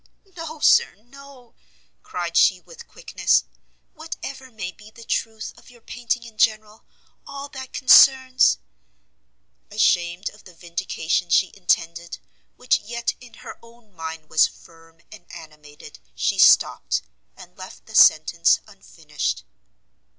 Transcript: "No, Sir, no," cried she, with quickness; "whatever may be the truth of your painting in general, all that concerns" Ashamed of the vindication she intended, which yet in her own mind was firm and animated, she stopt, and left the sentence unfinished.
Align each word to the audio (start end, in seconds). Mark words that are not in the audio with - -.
"No, 0.35 0.57
Sir, 0.59 0.95
no," 0.95 1.53
cried 2.01 2.35
she, 2.35 2.59
with 2.59 2.87
quickness; 2.87 3.43
"whatever 3.93 4.49
may 4.49 4.71
be 4.71 4.89
the 4.89 5.03
truth 5.03 5.53
of 5.55 5.69
your 5.69 5.79
painting 5.79 6.23
in 6.23 6.39
general, 6.39 6.85
all 7.27 7.49
that 7.49 7.71
concerns" 7.71 8.57
Ashamed 9.69 10.27
of 10.31 10.43
the 10.45 10.55
vindication 10.55 11.29
she 11.29 11.51
intended, 11.53 12.17
which 12.55 12.79
yet 12.79 13.13
in 13.21 13.35
her 13.45 13.59
own 13.61 13.93
mind 13.93 14.27
was 14.27 14.47
firm 14.47 15.01
and 15.11 15.27
animated, 15.31 15.99
she 16.15 16.39
stopt, 16.39 17.03
and 17.37 17.55
left 17.55 17.85
the 17.85 17.93
sentence 17.93 18.59
unfinished. 18.65 19.43